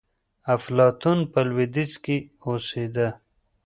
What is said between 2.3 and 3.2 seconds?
اوسېده.